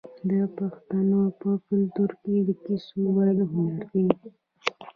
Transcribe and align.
د 0.29 0.31
پښتنو 0.57 1.21
په 1.39 1.49
کلتور 1.67 2.11
کې 2.23 2.35
د 2.47 2.49
کیسو 2.63 2.97
ویل 3.15 3.39
هنر 3.51 3.81
دی. 3.91 4.07